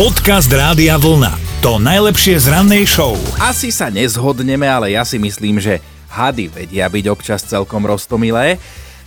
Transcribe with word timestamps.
Podcast 0.00 0.48
Rádia 0.48 0.96
Vlna. 0.96 1.60
To 1.60 1.76
najlepšie 1.76 2.40
z 2.40 2.48
rannej 2.48 2.88
show. 2.88 3.20
Asi 3.36 3.68
sa 3.68 3.92
nezhodneme, 3.92 4.64
ale 4.64 4.96
ja 4.96 5.04
si 5.04 5.20
myslím, 5.20 5.60
že 5.60 5.76
hady 6.08 6.48
vedia 6.48 6.88
byť 6.88 7.04
občas 7.04 7.44
celkom 7.44 7.84
roztomilé. 7.84 8.56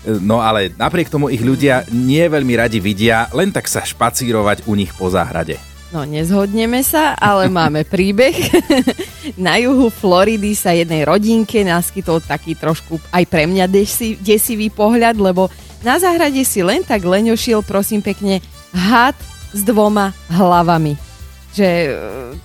No 0.05 0.37
ale 0.37 0.69
napriek 0.69 1.09
tomu 1.09 1.33
ich 1.33 1.41
ľudia 1.41 1.89
nie 1.89 2.21
veľmi 2.21 2.53
radi 2.53 2.77
vidia, 2.77 3.25
len 3.33 3.49
tak 3.49 3.73
sa 3.73 3.81
špacírovať 3.81 4.69
u 4.69 4.77
nich 4.77 4.93
po 4.93 5.09
záhrade. 5.09 5.57
No, 5.89 6.05
nezhodneme 6.05 6.85
sa, 6.85 7.17
ale 7.17 7.49
máme 7.49 7.89
príbeh. 7.89 8.53
Na 9.33 9.57
juhu 9.57 9.89
Floridy 9.89 10.53
sa 10.53 10.77
jednej 10.77 11.09
rodinke 11.09 11.65
naskytol 11.65 12.21
taký 12.21 12.53
trošku 12.53 13.01
aj 13.09 13.25
pre 13.25 13.49
mňa 13.49 13.65
desi, 13.65 14.13
desivý 14.21 14.69
pohľad, 14.69 15.17
lebo 15.17 15.49
na 15.81 15.97
záhrade 15.97 16.45
si 16.45 16.61
len 16.61 16.85
tak 16.85 17.01
leňošiel, 17.01 17.65
prosím 17.65 18.05
pekne, 18.05 18.45
had 18.69 19.17
s 19.53 19.61
dvoma 19.61 20.11
hlavami. 20.27 20.97
Že 21.53 21.69
e, 21.69 21.89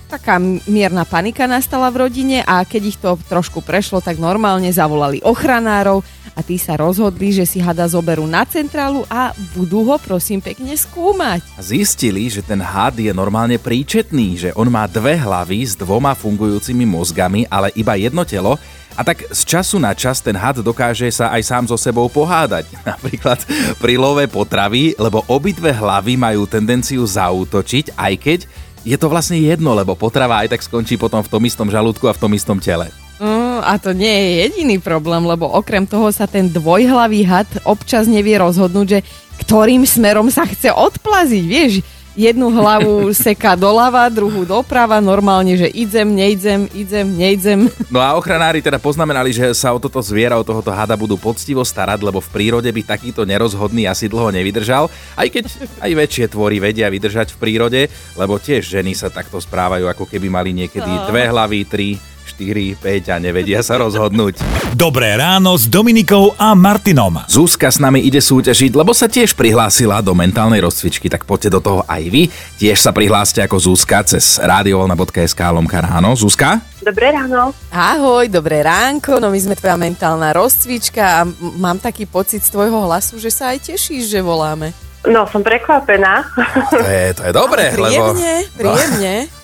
taká 0.05 0.37
mierna 0.69 1.01
panika 1.01 1.49
nastala 1.49 1.89
v 1.89 2.05
rodine 2.05 2.45
a 2.45 2.61
keď 2.61 2.81
ich 2.85 2.97
to 3.01 3.17
trošku 3.25 3.65
prešlo, 3.65 4.05
tak 4.05 4.21
normálne 4.21 4.69
zavolali 4.69 5.17
ochranárov 5.25 6.05
a 6.37 6.45
tí 6.45 6.55
sa 6.55 6.77
rozhodli, 6.79 7.35
že 7.35 7.43
si 7.43 7.59
hada 7.59 7.83
zoberú 7.89 8.23
na 8.23 8.45
centrálu 8.45 9.03
a 9.11 9.35
budú 9.57 9.83
ho 9.89 9.97
prosím 9.99 10.39
pekne 10.39 10.71
skúmať. 10.77 11.43
Zistili, 11.59 12.31
že 12.31 12.39
ten 12.39 12.63
had 12.63 12.95
je 12.95 13.11
normálne 13.11 13.59
príčetný, 13.59 14.27
že 14.37 14.49
on 14.55 14.71
má 14.71 14.87
dve 14.87 15.19
hlavy 15.19 15.67
s 15.67 15.73
dvoma 15.75 16.15
fungujúcimi 16.15 16.87
mozgami, 16.87 17.49
ale 17.51 17.73
iba 17.75 17.97
jedno 17.99 18.23
telo 18.23 18.55
a 18.99 19.01
tak 19.07 19.23
z 19.31 19.41
času 19.47 19.79
na 19.79 19.95
čas 19.95 20.19
ten 20.19 20.35
had 20.35 20.59
dokáže 20.59 21.07
sa 21.07 21.31
aj 21.31 21.41
sám 21.47 21.63
so 21.71 21.79
sebou 21.79 22.11
pohádať. 22.11 22.67
Napríklad 22.91 23.39
pri 23.79 23.95
love 23.95 24.27
potravy, 24.27 24.99
lebo 24.99 25.23
obidve 25.31 25.71
hlavy 25.71 26.19
majú 26.19 26.43
tendenciu 26.43 27.07
zautočiť, 27.07 27.95
aj 27.95 28.13
keď 28.19 28.39
je 28.83 28.97
to 28.99 29.07
vlastne 29.07 29.39
jedno, 29.39 29.71
lebo 29.71 29.95
potrava 29.95 30.43
aj 30.43 30.51
tak 30.51 30.67
skončí 30.67 30.99
potom 30.99 31.23
v 31.23 31.31
tom 31.31 31.39
istom 31.47 31.71
žalúdku 31.71 32.11
a 32.11 32.15
v 32.15 32.19
tom 32.19 32.31
istom 32.35 32.59
tele. 32.59 32.91
Mm, 33.23 33.63
a 33.63 33.79
to 33.79 33.95
nie 33.95 34.11
je 34.11 34.29
jediný 34.43 34.75
problém, 34.83 35.23
lebo 35.23 35.47
okrem 35.47 35.87
toho 35.87 36.11
sa 36.11 36.27
ten 36.27 36.51
dvojhlavý 36.51 37.23
had 37.23 37.47
občas 37.63 38.03
nevie 38.03 38.35
rozhodnúť, 38.35 38.87
že 38.87 38.99
ktorým 39.47 39.87
smerom 39.87 40.27
sa 40.27 40.43
chce 40.43 40.75
odplaziť, 40.75 41.43
vieš 41.47 41.71
jednu 42.19 42.51
hlavu 42.51 43.15
seká 43.15 43.55
doľava, 43.55 44.11
druhú 44.11 44.43
doprava, 44.43 44.99
normálne, 44.99 45.55
že 45.55 45.71
idem, 45.71 46.11
nejdem, 46.11 46.67
idem, 46.75 47.07
nejdem. 47.15 47.59
No 47.87 48.03
a 48.03 48.19
ochranári 48.19 48.59
teda 48.59 48.75
poznamenali, 48.75 49.31
že 49.31 49.55
sa 49.55 49.71
o 49.71 49.79
toto 49.79 50.03
zviera, 50.03 50.35
o 50.35 50.43
tohoto 50.43 50.67
hada 50.75 50.99
budú 50.99 51.15
poctivo 51.15 51.63
starať, 51.63 52.03
lebo 52.03 52.19
v 52.19 52.27
prírode 52.27 52.67
by 52.67 52.81
takýto 52.83 53.23
nerozhodný 53.23 53.87
asi 53.87 54.11
dlho 54.11 54.35
nevydržal, 54.35 54.91
aj 55.15 55.27
keď 55.31 55.43
aj 55.79 55.91
väčšie 55.95 56.25
tvory 56.27 56.59
vedia 56.59 56.91
vydržať 56.91 57.31
v 57.31 57.39
prírode, 57.39 57.81
lebo 58.19 58.35
tiež 58.35 58.67
ženy 58.67 58.91
sa 58.91 59.07
takto 59.07 59.39
správajú, 59.39 59.87
ako 59.87 60.03
keby 60.03 60.27
mali 60.27 60.51
niekedy 60.51 60.91
dve 61.07 61.31
hlavy, 61.31 61.59
tri, 61.63 61.95
4, 62.39 62.79
5 62.79 63.11
a 63.11 63.15
nevedia 63.19 63.59
sa 63.59 63.75
rozhodnúť. 63.75 64.39
Dobré 64.71 65.19
ráno 65.19 65.59
s 65.59 65.67
Dominikou 65.67 66.31
a 66.39 66.55
Martinom. 66.55 67.19
Zuzka 67.27 67.67
s 67.67 67.83
nami 67.83 67.99
ide 67.99 68.23
súťažiť, 68.23 68.79
lebo 68.79 68.95
sa 68.95 69.11
tiež 69.11 69.35
prihlásila 69.35 69.99
do 69.99 70.15
mentálnej 70.15 70.63
rozcvičky, 70.63 71.11
tak 71.11 71.27
poďte 71.27 71.49
do 71.51 71.59
toho 71.59 71.79
aj 71.83 71.99
vy. 72.07 72.31
Tiež 72.55 72.79
sa 72.79 72.95
prihláste 72.95 73.43
ako 73.43 73.59
Zuzka 73.59 74.07
cez 74.07 74.39
radiovolna.sk 74.39 75.41
lomka 75.51 75.83
ráno. 75.83 76.15
Zuzka? 76.15 76.63
Dobré 76.79 77.11
ráno. 77.11 77.51
Ahoj, 77.75 78.31
dobré 78.31 78.63
ránko, 78.63 79.19
no 79.19 79.35
my 79.35 79.39
sme 79.43 79.59
tvoja 79.59 79.75
mentálna 79.75 80.31
rozcvička 80.31 81.03
a 81.03 81.27
mám 81.59 81.75
taký 81.75 82.07
pocit 82.07 82.39
z 82.39 82.55
tvojho 82.55 82.87
hlasu, 82.87 83.19
že 83.19 83.35
sa 83.35 83.51
aj 83.51 83.67
tešíš, 83.67 84.07
že 84.15 84.23
voláme. 84.23 84.71
No, 85.03 85.27
som 85.27 85.43
prekvapená. 85.43 86.23
To 86.71 86.87
je, 86.87 87.03
to 87.19 87.23
je 87.27 87.33
dobré, 87.35 87.75
príjemne, 87.75 88.47
lebo... 88.47 88.55
Príjemne, 88.55 89.27
No, 89.27 89.38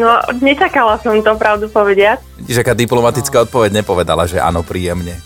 no, 0.00 0.12
nečakala 0.42 0.98
som 1.00 1.16
to, 1.22 1.32
pravdu 1.38 1.70
povediať. 1.70 2.20
Vidíš, 2.42 2.62
aká 2.62 2.74
diplomatická 2.74 3.42
no. 3.42 3.44
odpoveď 3.46 3.70
nepovedala, 3.82 4.26
že 4.26 4.42
áno, 4.42 4.66
príjemne. 4.66 5.16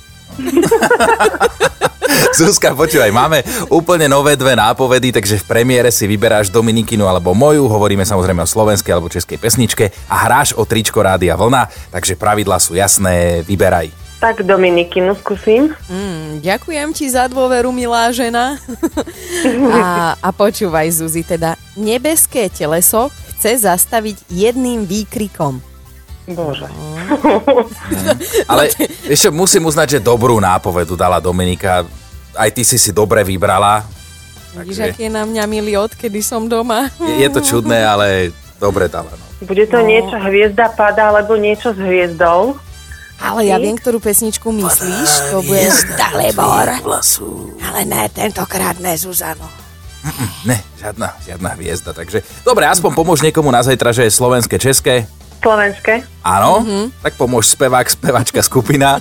Zuzka, 2.31 2.75
počúvaj, 2.79 3.11
máme 3.11 3.43
úplne 3.71 4.07
nové 4.07 4.39
dve 4.39 4.55
nápovedy, 4.55 5.11
takže 5.15 5.43
v 5.43 5.49
premiére 5.51 5.91
si 5.91 6.07
vyberáš 6.07 6.51
Dominikinu 6.51 7.07
alebo 7.07 7.35
moju, 7.35 7.67
hovoríme 7.67 8.07
samozrejme 8.07 8.47
o 8.47 8.49
slovenskej 8.51 8.93
alebo 8.95 9.11
českej 9.11 9.39
pesničke 9.39 9.91
a 10.07 10.15
hráš 10.27 10.55
o 10.55 10.63
tričko 10.63 11.03
Rádia 11.03 11.35
Vlna, 11.35 11.71
takže 11.91 12.15
pravidlá 12.15 12.59
sú 12.63 12.79
jasné, 12.79 13.43
vyberaj. 13.47 13.91
Tak 14.21 14.45
Dominikinu 14.45 15.17
skúsim. 15.17 15.73
Mm, 15.89 16.45
ďakujem 16.45 16.89
ti 16.93 17.09
za 17.09 17.25
dôveru, 17.25 17.73
milá 17.73 18.13
žena. 18.13 18.61
a, 19.81 20.13
a 20.21 20.29
počúvaj, 20.29 20.93
Zuzi, 20.93 21.25
teda 21.25 21.57
nebeské 21.73 22.53
teleso 22.53 23.09
chce 23.41 23.65
zastaviť 23.65 24.29
jedným 24.29 24.85
výkrikom. 24.85 25.65
Bože. 26.29 26.69
Ale 28.53 28.69
ešte 29.09 29.33
musím 29.33 29.65
uznať, 29.65 29.97
že 29.97 30.05
dobrú 30.05 30.37
nápovedu 30.37 30.93
dala 30.93 31.17
Dominika. 31.25 31.89
Aj 32.37 32.53
ty 32.53 32.69
si 32.69 32.77
si 32.77 32.93
dobre 32.93 33.25
vybrala. 33.25 33.89
Vidíš, 34.61 34.93
aký 34.93 35.09
je 35.09 35.13
na 35.17 35.25
mňa 35.25 35.43
milý 35.49 35.81
odkedy 35.81 36.21
som 36.21 36.45
doma. 36.53 36.93
Je, 37.01 37.25
je 37.25 37.29
to 37.33 37.41
čudné, 37.41 37.81
ale 37.81 38.29
dobre 38.61 38.93
dala. 38.93 39.09
No. 39.09 39.49
Bude 39.49 39.65
to 39.65 39.81
no. 39.81 39.89
niečo 39.89 40.21
hviezda 40.21 40.69
pada, 40.77 41.09
alebo 41.09 41.41
niečo 41.41 41.73
s 41.73 41.81
hviezdou? 41.81 42.61
Ale 43.21 43.49
ja 43.49 43.57
viem, 43.57 43.77
ktorú 43.77 44.05
pesničku 44.05 44.53
myslíš. 44.53 45.33
To 45.33 45.41
bude 45.41 45.65
Dalibor. 45.97 46.69
Ale 47.61 47.81
ne, 47.89 48.05
tentokrát 48.13 48.77
ne, 48.81 48.97
Zuzano. 48.97 49.70
Ne, 50.49 50.57
žiadna, 50.81 51.13
žiadna 51.21 51.49
hviezda. 51.61 51.93
Takže 51.93 52.25
dobre, 52.41 52.65
aspoň 52.65 52.91
pomôž 52.97 53.21
niekomu 53.21 53.53
na 53.53 53.61
zajtra, 53.61 53.93
že 53.93 54.09
je 54.09 54.13
slovenské, 54.13 54.57
české. 54.57 55.05
Slovenské. 55.41 56.05
Áno, 56.25 56.61
mm-hmm. 56.65 56.85
tak 57.05 57.13
pomôž 57.17 57.53
spevák, 57.53 57.85
spevačka, 57.89 58.41
skupina. 58.45 59.01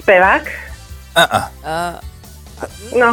Spevák? 0.00 0.44
Uh-uh. 1.16 1.44
Uh, 1.64 1.94
no. 2.96 3.10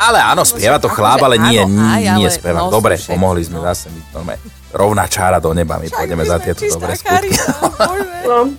Ale 0.00 0.18
áno, 0.24 0.40
spieva 0.44 0.80
to 0.80 0.88
chláp, 0.88 1.20
ale 1.20 1.36
nie, 1.36 1.60
nie, 1.68 2.08
nie 2.16 2.28
spevák. 2.32 2.72
Dobre, 2.72 2.96
pomohli 2.96 3.44
sme 3.44 3.60
zase. 3.60 3.92
My 3.92 4.00
to 4.08 4.24
rovná 4.72 5.04
čára 5.04 5.36
do 5.36 5.52
neba, 5.52 5.76
my 5.76 5.88
pôjdeme 5.88 6.24
za 6.24 6.40
tieto 6.40 6.64
dobré 6.64 6.96
skutky. 6.96 7.32
No, 8.24 8.52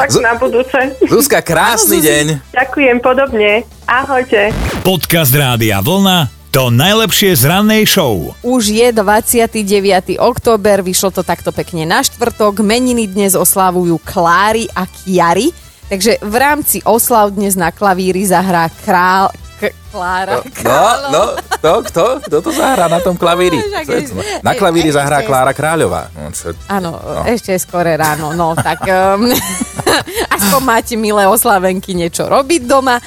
tak 0.00 0.08
na 0.20 0.32
budúce. 0.36 0.96
Zuzka, 1.08 1.44
krásny 1.44 2.00
deň. 2.00 2.26
Ďakujem 2.56 2.96
podobne. 3.04 3.68
Ahojte. 3.84 4.52
Podcast 4.80 5.32
Rádia 5.36 5.84
Vlna 5.84 6.39
to 6.50 6.66
najlepšie 6.74 7.38
z 7.38 7.46
rannej 7.46 7.86
show. 7.86 8.34
Už 8.42 8.74
je 8.74 8.90
29. 8.90 10.18
október, 10.18 10.82
vyšlo 10.82 11.14
to 11.14 11.22
takto 11.22 11.54
pekne 11.54 11.86
na 11.86 12.02
štvrtok. 12.02 12.58
Meniny 12.66 13.06
dnes 13.06 13.38
oslávujú 13.38 14.02
Klári 14.02 14.66
a 14.74 14.82
Kiary. 14.82 15.54
Takže 15.86 16.18
v 16.18 16.34
rámci 16.34 16.82
oslav 16.82 17.30
dnes 17.30 17.54
na 17.54 17.70
klavíri 17.70 18.26
zahrá 18.26 18.66
král, 18.82 19.30
K- 19.62 19.74
Klára. 19.94 20.42
No, 20.66 20.82
no, 21.10 21.22
to, 21.62 21.72
kto? 21.86 22.04
Kto 22.26 22.36
to 22.42 22.50
zahrá 22.50 22.90
na 22.90 22.98
tom 22.98 23.14
klavíri? 23.14 23.58
Na 24.42 24.54
klavíri 24.58 24.90
zahrá 24.90 25.22
Klára 25.22 25.54
Kráľová. 25.54 26.10
No, 26.14 26.34
Áno, 26.66 26.90
no. 26.98 27.22
ešte 27.30 27.54
skore 27.62 27.94
ráno. 27.94 28.34
No, 28.34 28.58
tak 28.58 28.82
um, 28.90 29.30
aspoň 30.34 30.60
máte 30.66 30.94
milé 30.98 31.30
oslavenky 31.30 31.94
niečo 31.94 32.26
robiť 32.26 32.66
doma. 32.66 32.98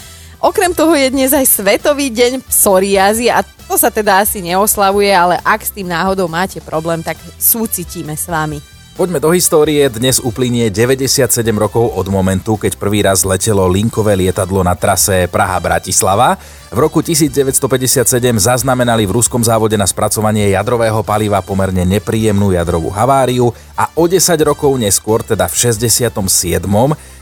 Okrem 0.44 0.76
toho 0.76 0.92
je 0.92 1.08
dnes 1.08 1.32
aj 1.32 1.48
Svetový 1.48 2.12
deň 2.12 2.44
psoriázy 2.44 3.32
a 3.32 3.48
to 3.48 3.80
sa 3.80 3.88
teda 3.88 4.20
asi 4.20 4.44
neoslavuje, 4.44 5.08
ale 5.08 5.40
ak 5.40 5.64
s 5.64 5.72
tým 5.72 5.88
náhodou 5.88 6.28
máte 6.28 6.60
problém, 6.60 7.00
tak 7.00 7.16
súcitíme 7.40 8.12
s 8.12 8.28
vami. 8.28 8.60
Poďme 9.00 9.24
do 9.24 9.32
histórie. 9.32 9.88
Dnes 9.88 10.20
uplynie 10.20 10.68
97 10.68 11.32
rokov 11.56 11.96
od 11.96 12.12
momentu, 12.12 12.60
keď 12.60 12.76
prvý 12.76 13.08
raz 13.08 13.24
letelo 13.24 13.72
linkové 13.72 14.20
lietadlo 14.20 14.68
na 14.68 14.76
trase 14.76 15.32
Praha-Bratislava. 15.32 16.36
V 16.70 16.78
roku 16.78 17.00
1957 17.00 18.04
zaznamenali 18.36 19.08
v 19.08 19.16
ruskom 19.16 19.42
závode 19.42 19.80
na 19.80 19.88
spracovanie 19.88 20.52
jadrového 20.52 21.08
paliva 21.08 21.40
pomerne 21.40 21.88
nepríjemnú 21.88 22.52
jadrovú 22.52 22.92
haváriu 22.92 23.56
a 23.80 23.88
o 23.96 24.12
10 24.12 24.28
rokov 24.44 24.76
neskôr, 24.76 25.24
teda 25.24 25.48
v 25.48 25.56
67 25.72 26.68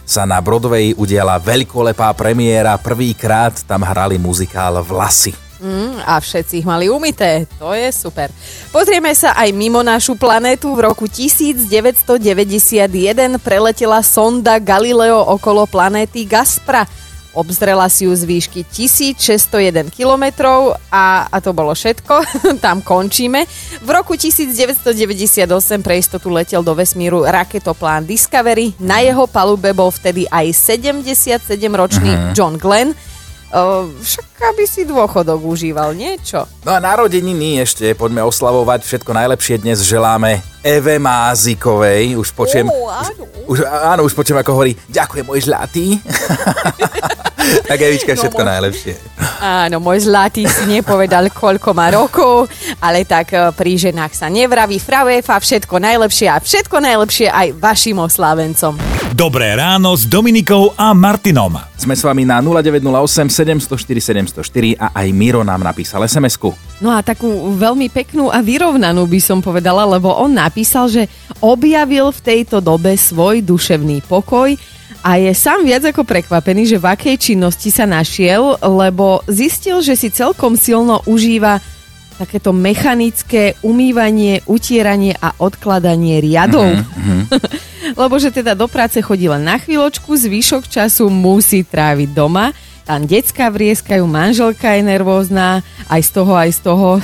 sa 0.06 0.28
na 0.28 0.42
Broadway 0.42 0.94
udiala 0.98 1.40
veľkolepá 1.40 2.12
premiéra. 2.18 2.76
Prvýkrát 2.76 3.56
tam 3.64 3.86
hrali 3.86 4.20
muzikál 4.20 4.84
Vlasy. 4.84 5.52
Mm, 5.62 6.02
a 6.10 6.18
všetci 6.18 6.66
ich 6.66 6.68
mali 6.68 6.90
umité. 6.90 7.46
To 7.62 7.78
je 7.78 7.86
super. 7.94 8.34
Pozrieme 8.74 9.14
sa 9.14 9.38
aj 9.38 9.54
mimo 9.54 9.86
našu 9.86 10.18
planétu. 10.18 10.74
V 10.74 10.90
roku 10.90 11.06
1991 11.06 13.38
preletela 13.38 14.02
sonda 14.02 14.58
Galileo 14.58 15.22
okolo 15.22 15.70
planéty 15.70 16.26
Gaspra. 16.26 16.90
Obzrela 17.32 17.88
si 17.88 18.04
ju 18.04 18.12
z 18.12 18.28
výšky 18.28 18.68
1601 18.68 19.88
km 19.88 20.26
a, 20.92 21.32
a 21.32 21.38
to 21.40 21.56
bolo 21.56 21.72
všetko. 21.72 22.28
Tam 22.66 22.84
končíme. 22.84 23.48
V 23.80 23.90
roku 23.90 24.20
1998 24.20 25.48
pre 25.80 25.96
istotu 25.96 26.28
letel 26.28 26.60
do 26.60 26.76
vesmíru 26.76 27.24
raketoplán 27.24 28.04
Discovery. 28.04 28.76
Na 28.84 29.00
jeho 29.00 29.32
palube 29.32 29.72
bol 29.72 29.88
vtedy 29.96 30.28
aj 30.28 30.52
77-ročný 30.52 32.12
uh-huh. 32.12 32.36
John 32.36 32.60
Glenn. 32.60 32.92
O, 33.52 33.92
však 34.00 34.32
aby 34.52 34.64
si 34.64 34.88
dôchodok 34.88 35.44
užíval 35.44 35.92
niečo. 35.92 36.48
No 36.64 36.72
a 36.72 36.80
narodeniny 36.80 37.60
ešte 37.60 37.92
poďme 38.00 38.24
oslavovať. 38.24 38.80
Všetko 38.84 39.12
najlepšie 39.12 39.60
dnes 39.60 39.84
želáme 39.84 40.40
Eve 40.64 40.96
Mázikovej. 41.00 42.16
Už 42.16 42.32
počujem... 42.32 42.72
Ó, 42.72 42.88
áno. 42.88 43.24
Už, 43.52 43.68
áno, 43.68 44.08
už 44.08 44.16
počujem, 44.16 44.40
ako 44.40 44.56
hovorí, 44.56 44.80
ďakujem, 44.88 45.28
môj 45.28 45.44
žlatý. 45.44 46.00
tak 47.70 47.80
Evička, 47.82 48.14
všetko 48.14 48.42
môj- 48.42 48.52
najlepšie. 48.52 48.94
Áno, 49.42 49.82
môj 49.82 50.06
zlatý 50.06 50.46
si 50.46 50.64
nepovedal, 50.70 51.30
koľko 51.34 51.74
má 51.74 51.90
rokov, 51.90 52.46
ale 52.78 53.04
tak 53.06 53.34
e, 53.34 53.50
pri 53.54 53.78
ženách 53.90 54.14
sa 54.14 54.30
nevraví 54.30 54.78
fravefa, 54.78 55.38
všetko 55.38 55.82
najlepšie 55.82 56.28
a 56.30 56.38
všetko 56.38 56.78
najlepšie 56.78 57.28
aj 57.30 57.48
vašim 57.58 57.98
oslávencom. 57.98 58.78
Dobré 59.12 59.54
ráno 59.54 59.92
s 59.92 60.08
Dominikou 60.08 60.72
a 60.80 60.96
Martinom. 60.96 61.60
Sme 61.76 61.98
s 61.98 62.06
vami 62.06 62.24
na 62.24 62.40
0908 62.40 63.28
704 63.28 64.38
704 64.40 64.78
a 64.78 64.94
aj 64.94 65.08
Miro 65.12 65.42
nám 65.42 65.66
napísal 65.66 66.06
SMS-ku. 66.06 66.54
No 66.80 66.94
a 66.94 67.04
takú 67.04 67.52
veľmi 67.54 67.90
peknú 67.90 68.30
a 68.30 68.40
vyrovnanú 68.40 69.04
by 69.06 69.20
som 69.20 69.44
povedala, 69.44 69.84
lebo 69.86 70.14
on 70.16 70.32
napísal, 70.34 70.88
že 70.88 71.10
objavil 71.42 72.14
v 72.14 72.20
tejto 72.22 72.62
dobe 72.62 72.94
svoj 72.96 73.42
duševný 73.44 74.06
pokoj 74.06 74.54
a 75.02 75.18
je 75.18 75.34
sám 75.34 75.66
viac 75.66 75.82
ako 75.82 76.06
prekvapený, 76.06 76.70
že 76.70 76.78
v 76.78 76.90
akej 76.94 77.16
činnosti 77.18 77.74
sa 77.74 77.90
našiel, 77.90 78.62
lebo 78.62 79.26
zistil, 79.26 79.82
že 79.82 79.98
si 79.98 80.14
celkom 80.14 80.54
silno 80.54 81.02
užíva 81.10 81.58
takéto 82.22 82.54
mechanické 82.54 83.58
umývanie, 83.66 84.46
utieranie 84.46 85.18
a 85.18 85.34
odkladanie 85.42 86.22
riadov. 86.22 86.70
Lebo 88.02 88.22
že 88.22 88.30
teda 88.30 88.54
do 88.54 88.70
práce 88.70 89.02
chodí 89.02 89.26
len 89.26 89.42
na 89.42 89.58
chvíľočku, 89.58 90.14
zvyšok 90.14 90.70
času 90.70 91.10
musí 91.10 91.66
tráviť 91.66 92.14
doma. 92.14 92.54
Tam 92.86 93.10
decka 93.10 93.50
vrieskajú, 93.50 94.06
manželka 94.06 94.78
je 94.78 94.86
nervózna, 94.86 95.66
aj 95.90 96.02
z 96.06 96.10
toho, 96.14 96.34
aj 96.38 96.50
z 96.54 96.60
toho. 96.62 96.90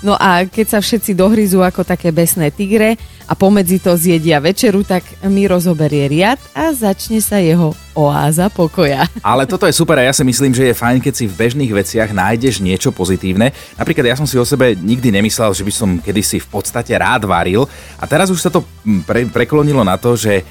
No 0.00 0.16
a 0.16 0.48
keď 0.48 0.66
sa 0.72 0.78
všetci 0.80 1.12
dohryzú 1.12 1.60
ako 1.60 1.84
také 1.84 2.08
besné 2.08 2.48
tigre 2.48 2.96
a 3.30 3.38
pomedzi 3.38 3.78
to 3.78 3.94
zjedia 3.94 4.42
večeru, 4.42 4.82
tak 4.82 5.06
Miro 5.30 5.62
zoberie 5.62 6.10
riad 6.10 6.42
a 6.50 6.74
začne 6.74 7.22
sa 7.22 7.38
jeho 7.38 7.70
oáza 7.94 8.50
pokoja. 8.50 9.06
Ale 9.22 9.46
toto 9.46 9.70
je 9.70 9.74
super 9.74 10.02
a 10.02 10.10
ja 10.10 10.10
si 10.10 10.26
myslím, 10.26 10.50
že 10.50 10.66
je 10.66 10.74
fajn, 10.74 10.98
keď 10.98 11.14
si 11.14 11.30
v 11.30 11.38
bežných 11.38 11.70
veciach 11.70 12.10
nájdeš 12.10 12.58
niečo 12.58 12.90
pozitívne. 12.90 13.54
Napríklad 13.78 14.10
ja 14.10 14.18
som 14.18 14.26
si 14.26 14.34
o 14.34 14.42
sebe 14.42 14.74
nikdy 14.74 15.14
nemyslel, 15.14 15.54
že 15.54 15.62
by 15.62 15.70
som 15.70 16.02
kedysi 16.02 16.42
v 16.42 16.50
podstate 16.50 16.90
rád 16.98 17.30
varil 17.30 17.70
a 18.02 18.04
teraz 18.10 18.34
už 18.34 18.42
sa 18.42 18.50
to 18.50 18.66
mm, 18.82 19.06
pre, 19.06 19.22
preklonilo 19.30 19.86
na 19.86 19.94
to, 19.94 20.18
že 20.18 20.42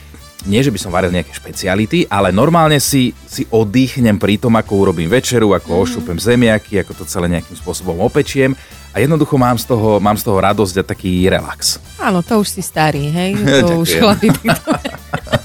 nie, 0.48 0.64
že 0.64 0.72
by 0.72 0.80
som 0.80 0.92
varil 0.94 1.12
nejaké 1.12 1.36
špeciality, 1.36 2.08
ale 2.08 2.32
normálne 2.32 2.80
si, 2.80 3.12
si 3.28 3.44
oddychnem 3.52 4.16
pri 4.16 4.40
tom, 4.40 4.56
ako 4.56 4.88
urobím 4.88 5.12
večeru, 5.12 5.52
ako 5.52 5.68
mm. 5.68 5.80
ošupem 5.84 6.18
zemiaky, 6.20 6.80
ako 6.80 7.04
to 7.04 7.04
celé 7.04 7.28
nejakým 7.28 7.60
spôsobom 7.60 8.00
opečiem 8.00 8.56
a 8.96 9.04
jednoducho 9.04 9.36
mám 9.36 9.60
z 9.60 9.68
toho, 9.68 10.00
mám 10.00 10.16
z 10.16 10.24
toho 10.24 10.40
radosť 10.40 10.76
a 10.80 10.84
taký 10.84 11.28
relax. 11.28 11.78
Áno, 12.00 12.24
to 12.24 12.40
už 12.40 12.48
si 12.56 12.62
starý, 12.64 13.12
hej? 13.12 13.32
To 13.68 13.84
už 13.84 14.00
chlapi. 14.00 14.32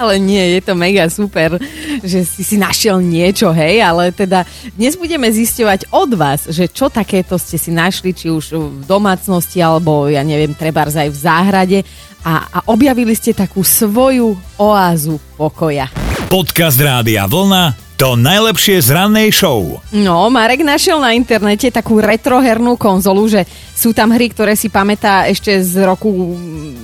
Ale 0.00 0.16
nie, 0.18 0.58
je 0.58 0.60
to 0.64 0.74
mega 0.74 1.06
super, 1.12 1.60
že 2.00 2.24
si 2.24 2.42
si 2.42 2.56
našiel 2.56 3.00
niečo, 3.04 3.52
hej, 3.52 3.84
ale 3.84 4.10
teda 4.10 4.44
dnes 4.74 4.96
budeme 4.96 5.28
zisťovať 5.28 5.92
od 5.92 6.10
vás, 6.16 6.48
že 6.48 6.70
čo 6.70 6.88
takéto 6.88 7.36
ste 7.36 7.60
si 7.60 7.70
našli, 7.70 8.16
či 8.16 8.32
už 8.32 8.44
v 8.56 8.82
domácnosti, 8.88 9.60
alebo 9.60 10.08
ja 10.08 10.24
neviem, 10.24 10.56
trebárs 10.56 10.96
aj 10.96 11.08
v 11.12 11.18
záhrade 11.18 11.78
a, 12.24 12.48
a 12.48 12.58
objavili 12.68 13.16
ste 13.16 13.32
takú 13.32 13.64
svoju 13.64 14.36
oázu 14.60 15.16
pokoja. 15.40 15.88
Podcast 16.28 16.78
Rádia 16.78 17.26
Vlna 17.26 17.89
to 18.00 18.16
najlepšie 18.16 18.80
z 18.80 18.96
rannej 18.96 19.28
show. 19.28 19.76
No, 19.92 20.32
Marek 20.32 20.64
našiel 20.64 20.96
na 21.04 21.12
internete 21.12 21.68
takú 21.68 22.00
retrohernú 22.00 22.80
konzolu, 22.80 23.28
že 23.28 23.44
sú 23.76 23.92
tam 23.92 24.16
hry, 24.16 24.32
ktoré 24.32 24.56
si 24.56 24.72
pamätá 24.72 25.28
ešte 25.28 25.60
z 25.60 25.84
roku 25.84 26.08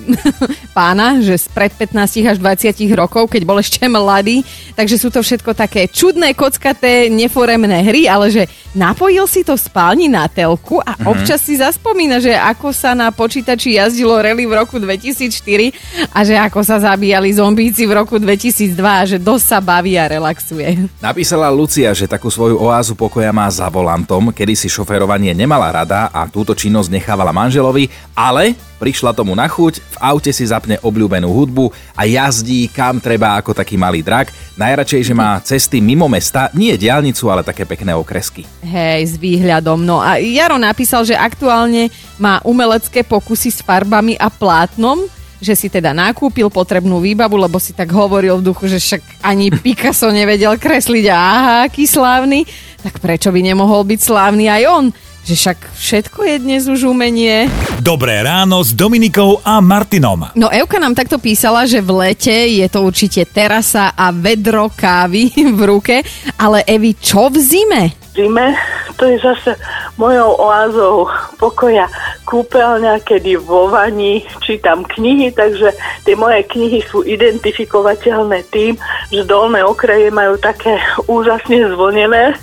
pána, 0.77 1.25
že 1.25 1.41
z 1.41 1.49
pred 1.49 1.73
15 1.73 2.21
až 2.21 2.37
20 2.37 2.93
rokov, 2.93 3.33
keď 3.33 3.49
bol 3.49 3.57
ešte 3.57 3.81
mladý. 3.89 4.45
Takže 4.77 4.97
sú 5.01 5.09
to 5.09 5.25
všetko 5.25 5.57
také 5.57 5.89
čudné, 5.89 6.37
kockaté, 6.37 7.09
neforemné 7.09 7.81
hry, 7.81 8.05
ale 8.13 8.29
že 8.29 8.45
napojil 8.77 9.25
si 9.25 9.41
to 9.41 9.57
v 9.57 9.65
spálni 9.73 10.13
na 10.13 10.29
telku 10.29 10.85
a 10.85 11.01
mm-hmm. 11.01 11.09
občas 11.17 11.41
si 11.41 11.57
zaspomína, 11.57 12.21
že 12.21 12.37
ako 12.37 12.77
sa 12.77 12.93
na 12.93 13.09
počítači 13.09 13.81
jazdilo 13.81 14.21
rally 14.21 14.45
v 14.45 14.53
roku 14.53 14.77
2004 14.77 16.13
a 16.13 16.19
že 16.29 16.37
ako 16.37 16.61
sa 16.61 16.77
zabíjali 16.77 17.33
zombíci 17.33 17.89
v 17.89 17.97
roku 17.97 18.21
2002 18.21 18.77
a 18.85 19.05
že 19.09 19.17
dosť 19.17 19.45
sa 19.49 19.59
baví 19.65 19.97
a 19.97 20.13
relaxuje. 20.13 20.77
Napísala 21.07 21.47
Lucia, 21.55 21.95
že 21.95 22.11
takú 22.11 22.27
svoju 22.27 22.59
oázu 22.59 22.99
pokoja 22.99 23.31
má 23.31 23.47
za 23.47 23.71
volantom, 23.71 24.35
kedy 24.35 24.59
si 24.59 24.67
šoferovanie 24.67 25.31
nemala 25.39 25.71
rada 25.71 26.11
a 26.11 26.27
túto 26.27 26.51
činnosť 26.51 26.91
nechávala 26.91 27.31
manželovi, 27.31 27.87
ale 28.11 28.59
prišla 28.83 29.15
tomu 29.15 29.31
na 29.39 29.47
chuť, 29.47 29.79
v 29.79 29.97
aute 30.03 30.35
si 30.35 30.43
zapne 30.43 30.83
obľúbenú 30.83 31.31
hudbu 31.31 31.71
a 31.95 32.11
jazdí 32.11 32.67
kam 32.75 32.99
treba 32.99 33.39
ako 33.39 33.55
taký 33.55 33.79
malý 33.79 34.03
drak. 34.03 34.35
Najradšej, 34.59 35.03
že 35.07 35.15
má 35.15 35.39
cesty 35.47 35.79
mimo 35.79 36.11
mesta, 36.11 36.51
nie 36.59 36.75
diálnicu, 36.75 37.31
ale 37.31 37.47
také 37.47 37.63
pekné 37.63 37.95
okresky. 37.95 38.43
Hej, 38.67 39.07
s 39.07 39.15
výhľadom. 39.15 39.87
No 39.87 40.03
a 40.03 40.19
Jaro 40.19 40.59
napísal, 40.59 41.07
že 41.07 41.15
aktuálne 41.15 41.87
má 42.19 42.43
umelecké 42.43 43.07
pokusy 43.07 43.55
s 43.55 43.63
farbami 43.63 44.19
a 44.19 44.27
plátnom, 44.27 45.07
že 45.39 45.53
si 45.53 45.69
teda 45.69 45.93
nakúpil 45.93 46.49
potrebnú 46.49 46.99
výbavu, 46.99 47.37
lebo 47.37 47.61
si 47.61 47.77
tak 47.77 47.93
hovoril 47.93 48.41
v 48.41 48.47
duchu, 48.53 48.67
že 48.67 48.79
však 48.81 49.25
ani 49.25 49.53
Picasso 49.53 50.09
nevedel 50.09 50.57
kresliť 50.57 51.05
a 51.11 51.17
aha, 51.17 51.55
aký 51.69 51.85
slávny, 51.85 52.45
tak 52.81 53.01
prečo 53.01 53.29
by 53.29 53.41
nemohol 53.43 53.85
byť 53.85 54.01
slávny 54.01 54.49
aj 54.49 54.63
on? 54.69 54.87
Že 55.27 55.35
však 55.35 55.59
všetko 55.75 56.21
je 56.23 56.37
dnes 56.39 56.63
už 56.71 56.87
umenie. 56.87 57.51
Dobré 57.83 58.23
ráno 58.23 58.63
s 58.63 58.71
Dominikou 58.71 59.43
a 59.43 59.59
Martinom. 59.59 60.31
No 60.39 60.47
Euka 60.47 60.79
nám 60.79 60.95
takto 60.95 61.19
písala, 61.19 61.67
že 61.67 61.83
v 61.83 61.99
lete 61.99 62.31
je 62.31 62.67
to 62.71 62.87
určite 62.87 63.27
terasa 63.27 63.91
a 63.91 64.15
vedro 64.15 64.71
kávy 64.71 65.35
v 65.59 65.61
ruke, 65.67 66.07
ale 66.39 66.63
Evi, 66.63 66.95
čo 66.95 67.27
v 67.27 67.43
zime? 67.43 67.83
zime, 68.17 68.57
to 68.97 69.05
je 69.07 69.17
zase 69.21 69.55
mojou 70.01 70.37
oázou 70.41 71.09
pokoja 71.37 71.89
kúpeľňa, 72.27 73.07
kedy 73.07 73.39
vo 73.39 73.71
vani 73.71 74.27
čítam 74.43 74.83
knihy, 74.83 75.31
takže 75.31 75.71
tie 76.03 76.15
moje 76.19 76.43
knihy 76.51 76.83
sú 76.91 77.07
identifikovateľné 77.07 78.43
tým, 78.51 78.75
že 79.15 79.23
dolné 79.23 79.63
okraje 79.63 80.11
majú 80.11 80.35
také 80.41 80.81
úžasne 81.07 81.71
zvonené, 81.71 82.35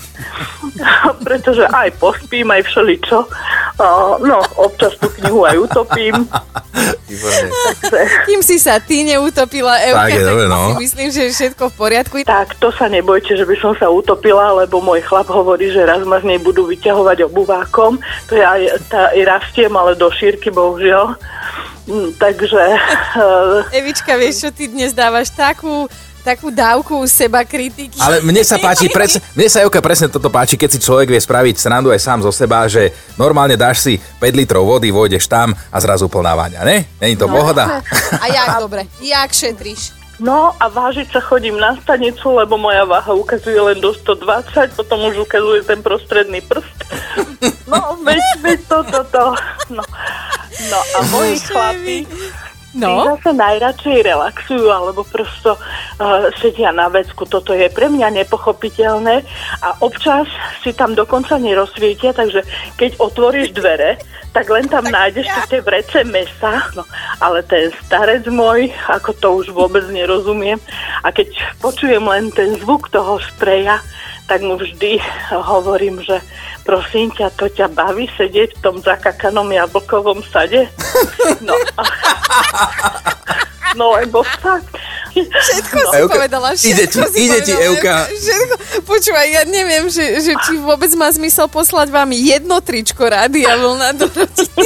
pretože 1.28 1.68
aj 1.68 1.92
pospím, 2.00 2.54
aj 2.54 2.64
všeličo. 2.64 3.28
No, 4.22 4.38
občas 4.62 4.94
tú 5.02 5.10
knihu 5.18 5.50
aj 5.50 5.58
utopím. 5.58 6.30
Takže, 7.10 8.26
Kým 8.30 8.42
si 8.46 8.62
sa 8.62 8.78
ty 8.78 9.02
neutopila, 9.02 9.82
Euka, 9.82 10.10
Tak 10.10 10.14
je, 10.14 10.24
dobre, 10.26 10.46
no. 10.46 10.62
si 10.62 10.74
myslím, 10.86 11.08
že 11.10 11.22
je 11.26 11.32
všetko 11.34 11.64
v 11.70 11.76
poriadku. 11.78 12.16
tak, 12.26 12.54
to 12.62 12.70
sa 12.70 12.86
nebojte, 12.86 13.34
že 13.34 13.46
by 13.46 13.56
som 13.58 13.74
sa 13.78 13.90
utopila, 13.90 14.54
lebo 14.54 14.78
môj 14.78 15.02
chlap 15.02 15.26
hovorí, 15.30 15.74
že 15.74 15.86
raz 15.86 16.06
ma 16.06 16.22
z 16.22 16.34
nej 16.34 16.40
budú 16.42 16.70
vyťahovať 16.70 17.26
obuvákom. 17.30 17.98
To 18.30 18.34
ja 18.38 18.58
aj, 18.58 18.64
tá, 18.90 19.10
rastiem, 19.26 19.74
ale 19.74 19.98
do 19.98 20.10
šírky, 20.14 20.54
bohužiaľ. 20.54 21.18
Mm, 21.84 22.16
Takže 22.16 22.62
eh, 23.74 23.78
Evička, 23.82 24.16
vieš 24.16 24.48
čo, 24.48 24.50
ty 24.56 24.72
dnes 24.72 24.96
dávaš 24.96 25.34
takú, 25.36 25.90
takú 26.24 26.48
dávku 26.50 27.04
seba 27.06 27.44
kritiky. 27.44 28.00
Ale 28.00 28.24
mne 28.24 28.42
sa 28.48 28.56
páči, 28.56 28.88
presne, 28.88 29.20
mne 29.36 29.52
sa 29.52 29.62
Euka 29.62 29.84
presne 29.84 30.08
toto 30.08 30.32
páči, 30.32 30.56
keď 30.56 30.70
si 30.72 30.80
človek 30.80 31.12
vie 31.12 31.20
spraviť 31.20 31.56
srandu 31.60 31.92
aj 31.92 32.00
sám 32.00 32.24
zo 32.24 32.32
seba, 32.32 32.64
že 32.72 32.96
normálne 33.20 33.60
dáš 33.60 33.84
si 33.84 33.94
5 34.00 34.40
litrov 34.40 34.64
vody, 34.64 34.90
vojdeš 34.90 35.28
tam 35.28 35.52
a 35.52 35.78
zrazu 35.84 36.08
plná 36.08 36.34
váňa, 36.34 36.64
ne? 36.64 36.88
Není 37.04 37.20
to 37.20 37.28
pohoda? 37.28 37.84
A 38.24 38.26
jak 38.32 38.48
dobre, 38.64 38.88
jak 39.04 39.36
šetríš? 39.36 40.04
No 40.24 40.54
a 40.62 40.70
vážiť 40.70 41.10
sa 41.10 41.20
chodím 41.20 41.58
na 41.58 41.74
stanicu, 41.82 42.38
lebo 42.38 42.56
moja 42.56 42.86
váha 42.86 43.12
ukazuje 43.12 43.58
len 43.58 43.82
do 43.82 43.92
120, 43.92 44.78
potom 44.78 45.10
už 45.10 45.26
ukazuje 45.26 45.66
ten 45.68 45.84
prostredný 45.84 46.40
prst. 46.40 46.78
No, 47.64 47.98
veď, 48.06 48.22
veď 48.46 48.60
toto, 48.70 49.02
to. 49.10 49.26
No. 49.74 49.82
no 50.70 50.80
a 50.94 51.00
moji 51.10 51.42
chlapi, 51.42 51.98
No, 52.74 52.90
Tí 52.90 52.94
zase 53.06 53.32
najradšej 53.38 53.98
relaxujú 54.02 54.66
alebo 54.74 55.06
prosto 55.06 55.54
uh, 55.54 56.34
sedia 56.42 56.74
na 56.74 56.90
vecku. 56.90 57.30
Toto 57.30 57.54
je 57.54 57.70
pre 57.70 57.86
mňa 57.86 58.26
nepochopiteľné 58.26 59.22
a 59.62 59.78
občas 59.86 60.26
si 60.66 60.74
tam 60.74 60.98
dokonca 60.98 61.38
nerozsvietia, 61.38 62.18
takže 62.18 62.42
keď 62.74 62.98
otvoríš 62.98 63.54
dvere, 63.54 64.02
tak 64.34 64.50
len 64.50 64.66
tam 64.66 64.90
tak 64.90 64.94
nájdeš 64.98 65.30
ja. 65.30 65.46
také 65.46 65.62
vrece 65.62 66.02
mesa, 66.02 66.66
no, 66.74 66.82
ale 67.22 67.46
ten 67.46 67.70
starec 67.86 68.26
môj, 68.26 68.74
ako 68.90 69.12
to 69.22 69.28
už 69.46 69.48
vôbec 69.54 69.86
nerozumiem 69.94 70.58
a 71.06 71.14
keď 71.14 71.30
počujem 71.62 72.02
len 72.02 72.34
ten 72.34 72.58
zvuk 72.58 72.90
toho 72.90 73.22
spreja, 73.22 73.78
tak 74.28 74.40
mu 74.42 74.56
vždy 74.56 75.00
hovorím, 75.32 76.00
že 76.02 76.24
prosím 76.64 77.12
ťa, 77.12 77.28
to 77.36 77.52
ťa 77.52 77.68
baví 77.72 78.08
sedieť 78.16 78.56
v 78.58 78.62
tom 78.64 78.76
zakakanom 78.80 79.52
jablkovom 79.52 80.24
sade? 80.32 80.68
No, 81.44 81.54
no 83.80 84.00
lebo 84.00 84.24
fakt, 84.24 84.72
Všetko 85.14 85.78
si 85.78 85.98
Euka, 86.02 86.14
povedala, 86.18 86.48
všetko 86.58 86.74
ide 86.74 86.86
ti- 86.90 87.06
si 87.14 87.20
ide 87.30 87.40
ti, 87.46 87.54
Euka. 87.54 88.10
Všetko. 88.10 88.56
Počúvaj, 88.82 89.28
ja 89.30 89.44
neviem, 89.46 89.86
že, 89.86 90.02
že 90.26 90.34
či 90.42 90.58
vôbec 90.58 90.90
má 90.98 91.06
zmysel 91.14 91.46
poslať 91.46 91.94
vám 91.94 92.10
jedno 92.18 92.58
tričko 92.66 93.06
rádia 93.06 93.54
vlna 93.54 93.94
do 93.94 94.10
rodiny. 94.10 94.66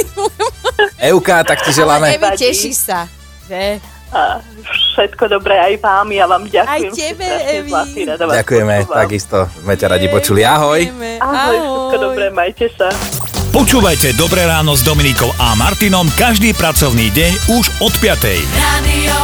Euka, 1.04 1.44
tak 1.44 1.60
ti 1.68 1.70
Ale 1.70 1.76
želáme. 1.76 2.06
Evi, 2.16 2.28
teší 2.40 2.72
sa. 2.72 3.04
Že? 3.44 3.97
A 4.08 4.40
všetko 4.64 5.28
dobré 5.28 5.60
aj 5.60 5.74
vám, 5.84 6.08
ja 6.10 6.24
vám 6.24 6.48
ďakujem. 6.48 6.92
Aj 6.92 6.96
tebe, 6.96 7.28
Evi. 7.28 7.70
Ďakujeme, 8.16 8.74
takisto 8.88 9.44
sme 9.60 9.76
ťa 9.76 9.86
radi 9.96 10.06
počuli. 10.08 10.42
Ahoj. 10.42 10.80
Ďakujeme. 10.88 11.10
Ahoj, 11.20 11.56
všetko 11.56 11.96
dobré, 12.00 12.26
majte 12.32 12.66
sa. 12.72 12.88
Počúvajte 13.48 14.12
Dobré 14.20 14.44
ráno 14.44 14.76
s 14.76 14.84
Dominikou 14.84 15.32
a 15.40 15.56
Martinom 15.56 16.04
každý 16.20 16.52
pracovný 16.52 17.08
deň 17.10 17.32
už 17.58 17.64
od 17.80 17.92
5. 17.96 18.44
Radio. 18.60 19.16